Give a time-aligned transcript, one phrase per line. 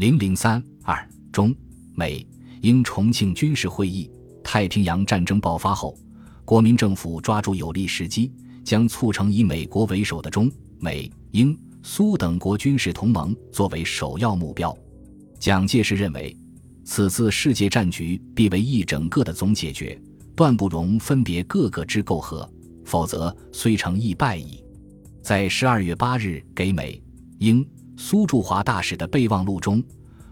[0.00, 1.54] 零零三二中
[1.94, 2.26] 美
[2.62, 4.10] 英重庆军事会议。
[4.42, 5.94] 太平洋战争爆发后，
[6.42, 8.32] 国民政府抓住有利时机，
[8.64, 14.74] 将促成以美国为首的中美英苏等国军事同盟作为首要目标。
[15.38, 16.34] 蒋介石认为，
[16.82, 20.00] 此次世界战局必为一整个的总解决，
[20.34, 22.50] 断不容分别各个之媾和，
[22.86, 24.64] 否则虽成亦败矣。
[25.22, 26.98] 在十二月八日给美
[27.40, 27.62] 英
[28.02, 29.84] 苏驻华大使的备忘录中，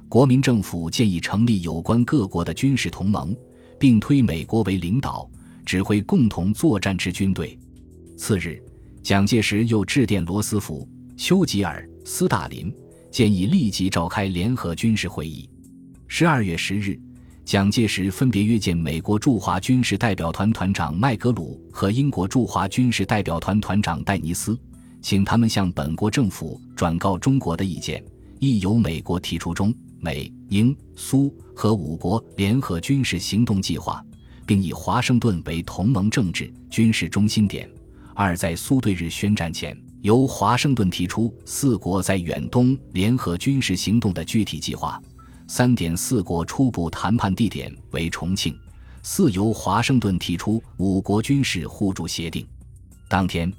[0.08, 3.36] 国民政府建议成立有关各国的军事同盟，
[3.78, 5.30] 并推美国为领导，
[5.66, 7.56] 指挥共同作战之军队。
[8.16, 8.58] 次日，
[9.02, 12.74] 蒋介石又致电罗斯福、丘吉尔、斯大林。
[13.10, 15.48] 建议立即召开联合军事会议。
[16.08, 16.98] 十二月十日，
[17.44, 24.58] 蒋介石分别约见美国驻华军事代表团团长麦格鲁和英国驻华军事代表团团长戴尼斯，
[25.00, 28.04] 请他们向本国政府转告中国的意见，
[28.38, 34.04] 亦由美国提出中美英苏和五国联合军事行动计划，
[34.46, 37.68] 并以华盛顿为同盟政治军事中心点。
[38.14, 39.76] 二在苏对日宣战前。
[40.02, 45.02] 由华盛顿提出四国在远东联合军事行动的具体计划。
[45.48, 48.56] 三点四国初步谈判地点为重庆。
[49.02, 52.46] 四由华盛顿提出五国军事互助协定。
[53.08, 53.52] 当天，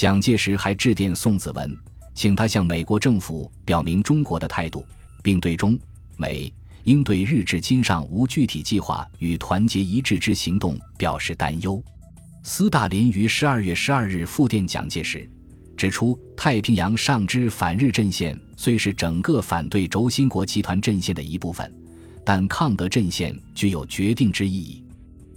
[0.00, 1.76] 蒋介石还致电宋子文，
[2.14, 4.82] 请他向美国政府表明中国的态度，
[5.22, 5.78] 并对中
[6.16, 6.50] 美
[6.84, 11.84] 应对日至今尚无具体计划与团结一致之行动表示担忧。
[12.42, 15.28] 斯大林于十二月十二日复电蒋介石。
[15.76, 21.70] 指出，太平洋上之反日阵线虽是整个反对轴心国集团阵线的一部分，
[22.24, 24.82] 但抗德阵线具有决定之意义。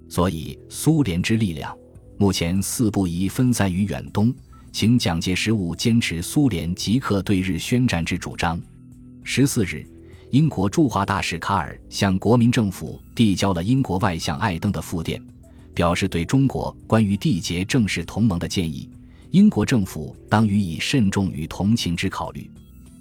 [0.07, 1.77] 所以，苏联之力量
[2.17, 4.33] 目前四不宜分散于远东，
[4.73, 8.59] 请蒋介石务坚持苏联即刻对日宣战之主张。
[9.23, 9.85] 十四日，
[10.31, 15.23] 英国驻华大使卡尔向国民政府递交了英国外相艾登的复电，
[15.75, 18.89] 表示对中国关于缔结正式同盟的建议。
[19.29, 22.49] 英国政府当予以慎重与同情之考虑，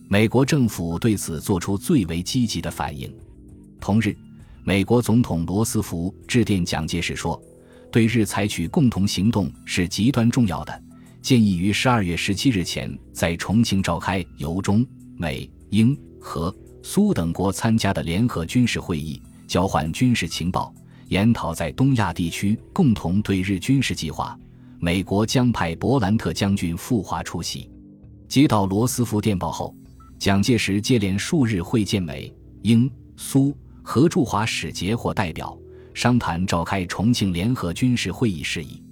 [0.09, 3.11] 美国政府对此作出最为积极的反应。
[3.81, 4.15] 同日，
[4.63, 7.43] 美国总统罗斯福致电蒋介石说
[7.91, 10.83] ：“对日采取共同行动是极端重要的，
[11.23, 14.85] 建议于十二月十七日前在重庆召开由中
[15.17, 16.53] 美英和
[16.83, 20.75] 苏等国参加的联合军事会议，交换军事情报，
[21.07, 24.37] 研讨在东亚地区共同对日军事计划。”
[24.81, 27.71] 美国将派伯兰特将军赴华出席。
[28.27, 29.73] 接到罗斯福电报后，
[30.19, 35.57] 蒋介石接连数日会见美、英、苏和驻华使节或代表，
[35.95, 38.83] 商谈召开重庆联合军事会议事宜。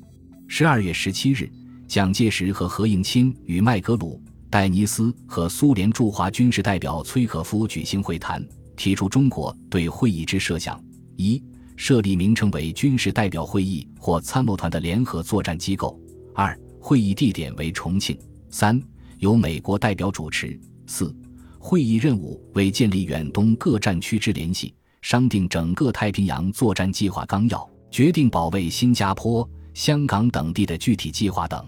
[0.47, 1.51] 十二月十七日，
[1.91, 8.41] 蒋介石和何应钦与麦格鲁、戴尼斯和苏联驻华军事代表崔可夫举行会谈，
[8.77, 10.81] 提出中国对会议之设想：
[11.17, 11.43] 一。
[11.75, 16.01] 设立名称为军事代表会议或参谋团的联合作战机构。
[16.33, 18.17] 二、会议地点为重庆。
[18.51, 18.81] 三、
[19.19, 20.57] 由美国代表主持。
[20.87, 21.13] 四、
[21.59, 31.67] 会议任务为建立远东各战区之联系，商定整个太平洋作战计划纲要，决定保卫新加坡、香港等地的具体计划等。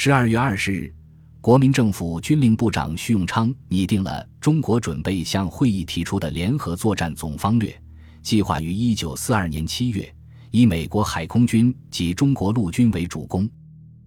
[0.00, 0.94] 十二月二十日，
[1.40, 7.76] 国民政府军令部长徐永昌拟定了中国准备向会议提出的联合作战总方略。
[8.22, 10.08] 计划于一九四二年七月，
[10.52, 13.50] 以美国海空军及中国陆军为主攻，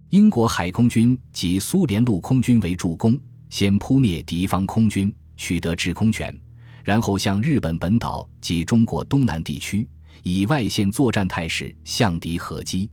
[0.08, 3.20] 英国海空军及苏联陆空军为助攻，
[3.50, 6.34] 先扑灭敌方空军，取得制空权，
[6.82, 9.86] 然后向日本本岛及中国东南地区
[10.22, 12.88] 以外线作战态势向敌合击。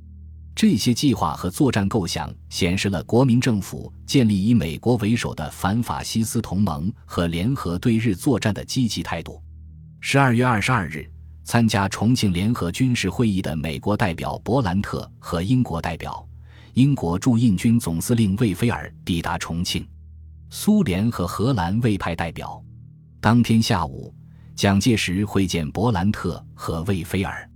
[0.60, 9.42] 这些计划和作战构想显示了国民政府建立以美国为首的反法西斯同盟和联合对日作战的积极态度。
[10.02, 11.10] 十二月二十二日。
[11.46, 16.28] 参加重庆联合军事会议的美国代表伯兰特和英国代表、
[16.74, 19.88] 英国驻印军总司令魏菲尔抵达重庆，
[20.50, 22.62] 苏联和荷兰未派代表。
[23.22, 24.14] 当天下午，
[24.56, 27.49] 蒋介石会见伯兰特和魏菲尔。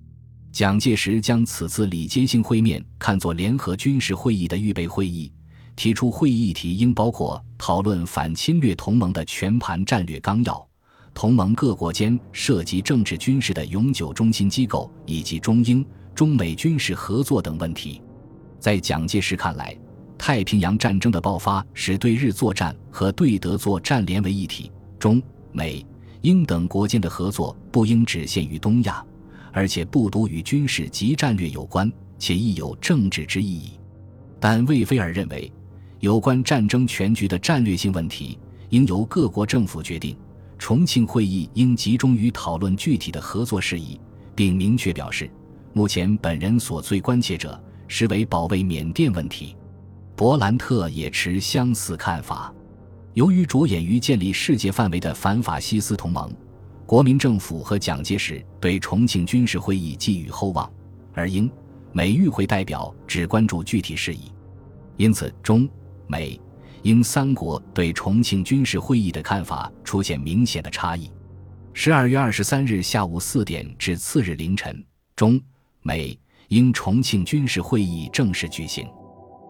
[0.53, 5.33] 蒋介石将此次礼节性会面看作联合军事会议的预备会议，
[5.75, 10.63] 提出会议议题应包括讨论反侵略同盟的全盘战略纲要。
[11.11, 15.83] 同盟各国间涉及政治军事的永久中心机构，以及中英、
[16.13, 17.99] 中美军事合作等问题，
[18.59, 19.75] 在蒋介石看来，
[20.19, 25.19] 太平洋战争的爆发使对日作战和对德作战连为一体，中
[25.51, 25.83] 美
[26.21, 29.03] 英等国间的合作不应只限于东亚，
[29.53, 31.89] 而且不独与军事及战略有关，
[32.19, 33.79] 且亦有政治之意义。
[34.39, 35.49] 但魏菲尔认为，
[35.99, 38.37] 有关战争全局的战略性问题，
[38.69, 40.17] 应由各国政府决定。
[40.57, 43.99] 重庆会议应集中于讨论具体的合作事宜，
[44.33, 45.29] 并明确表示，
[45.73, 49.55] 目前本人所最关切者实为保卫缅甸问题。
[50.15, 52.53] 伯兰特也持相似看法。
[53.13, 56.33] 由于着眼于建立世界范围的反法西斯同盟，
[56.93, 60.71] 国民政府和蒋介石对重庆军事会议寄予厚望，
[61.15, 61.49] 而英
[61.91, 64.31] 美与会代表只关注具体事宜，
[64.97, 65.67] 因此中
[66.05, 66.39] 美
[66.83, 71.11] 英三国对重庆军事会议的看法出现明显的差异。
[71.73, 74.85] 十二月二十三日下午四点至次日凌晨，
[75.15, 75.41] 中
[75.81, 76.15] 美
[76.49, 78.87] 英重庆军事会议正式举行。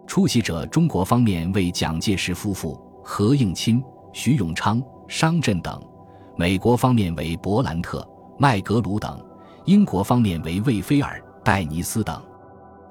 [0.08, 5.78] 出席者，中国方面为蒋介石夫妇、何应钦、徐永昌、商震等；
[6.36, 8.08] 美国方面为伯兰特、
[8.38, 9.18] 麦格鲁等；
[9.66, 12.22] 英国方面为魏菲尔、戴尼斯等。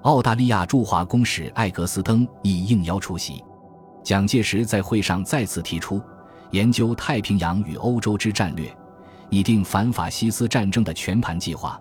[0.02, 3.42] 澳大利亚驻华公使艾格斯登亦应邀出席。
[4.02, 6.00] 蒋介石在会上再次提出，
[6.50, 8.72] 研究太平洋与欧洲之战略，
[9.28, 11.80] 拟定反法西斯战争的全盘计划。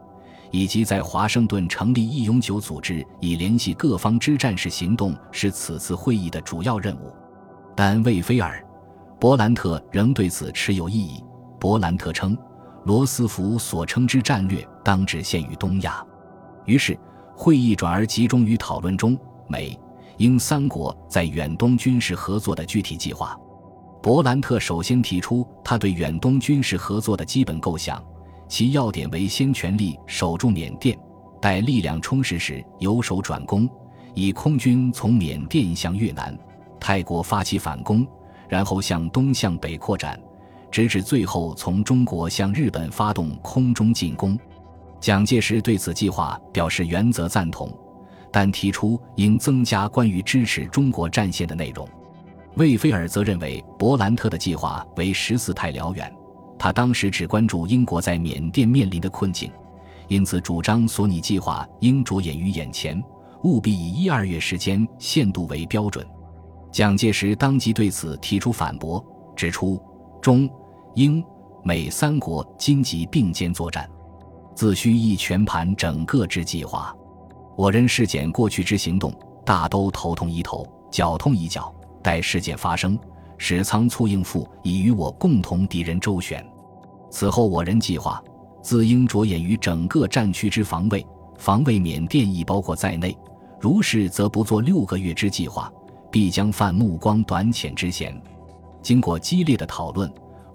[0.54, 7.16] 以及在华盛顿成立义永久组织，以联系各方之战士行动，是此次会议的主要任务。
[7.74, 8.62] 但魏菲尔、
[9.18, 11.24] 伯兰特仍对此持有异议。
[11.62, 12.36] 伯兰特称，
[12.86, 16.04] 罗斯福所称之战略当只限于东亚。
[16.66, 16.98] 于是，
[17.36, 19.16] 会议转而集中于讨论中
[19.48, 19.80] 美
[20.18, 23.40] 英三国在远东军事合作的具体计划。
[24.02, 28.04] 伯兰特首先提出他对远东军事合作的基本构想。
[28.48, 30.98] 其要点为：先全力守住缅甸，
[31.40, 33.70] 待力量充实时由守转攻，
[34.16, 36.36] 以空军从缅甸向越南、
[36.80, 38.04] 泰国发起反攻，
[38.50, 40.20] 然后向东向北扩展，
[40.72, 44.40] 直至最后从中国向日本发动空中进攻。
[45.00, 47.72] 蒋介石对此计划表示原则赞同，
[48.32, 51.88] 但提出应增加关于支持中国战线的内容。
[52.56, 56.12] 魏菲尔则认为伯兰特的计划为十四太辽远。
[56.60, 59.52] 他当时只关注英国在缅甸面临的困境，
[60.08, 63.02] 因此主张索尼计划应着眼于眼前，
[63.44, 66.06] 务必以一二月时间限度为标准。
[66.72, 69.04] 蒋介石当即对此提出反驳，
[69.36, 69.82] 指出
[70.22, 70.48] 中、
[70.96, 71.24] 英、
[71.64, 73.90] 美三国今即并肩作战，
[74.54, 76.94] 自需一全盘整个之计划。
[77.56, 79.14] 我人事检过去之行动，
[79.46, 81.74] 大都头痛医头，脚痛医脚，
[82.04, 82.98] 待事件发生。
[83.38, 86.46] 使仓促应付，以与我共同敌人周旋。
[87.10, 88.24] 此后我人计划，
[88.62, 91.04] 自应着眼于整个战区之防卫，
[91.40, 93.18] 防卫缅甸亦包括在内。
[93.60, 95.72] 如是，则不做六个月之计划，
[96.12, 98.16] 必将犯目光短浅之嫌。
[98.84, 100.12] 经过激烈的讨论，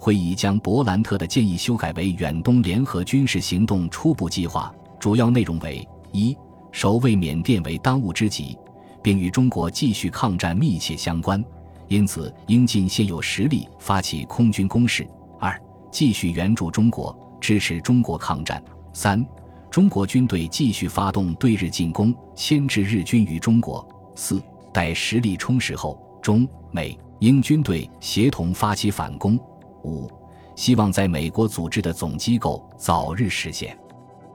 [0.06, 6.32] 会议将伯兰特的建议修改为远东联合军事行动初步计划，主要内容为：一、
[6.70, 8.56] 守卫缅甸为当务之急，
[9.02, 11.44] 并与中国继续抗战密切相关。
[11.88, 15.02] 因此，应尽现有实力发起空军攻势；
[15.40, 15.60] 二、
[15.90, 18.60] 继续援助中国，支持中国抗战；
[18.92, 19.26] 三、
[19.72, 24.40] 中国军队继续发动对日进攻，牵制日军于中国；四、
[24.72, 29.36] 待实力充实后，中美英军队协同发起反攻；
[29.84, 30.10] 五、
[30.54, 33.78] 希望在美国组织的总机构早日实现。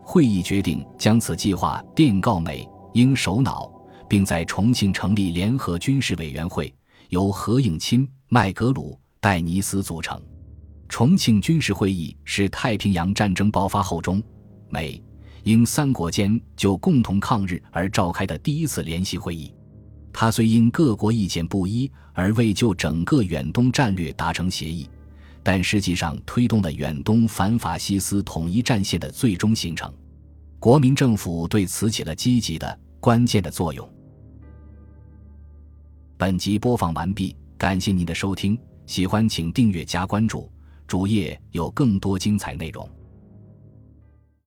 [0.03, 3.71] 会议决定将此计划电告美英首脑，
[4.09, 6.73] 并在重庆成立联合军事委员会。
[7.09, 10.17] 由何应钦、麦格鲁、戴尼斯组成。
[10.87, 14.23] 重庆军事会议是太平洋战争爆发后中
[14.69, 15.03] 美
[15.43, 19.53] 英三国间就共同抗日而召开的第一次联席会议。
[20.13, 24.89] 它虽因各国意见不一而未就整个远东战略达成协议，
[25.43, 29.91] 但实际上推动了远东反法西斯统一战线的最终形成。
[30.59, 33.87] 国民政府对此起了积极的、关键的作用。
[36.17, 38.55] 本集播放完毕，感谢您的收听，
[38.85, 40.51] 喜欢请订阅加关注，
[40.85, 42.87] 主页有更多精彩内容。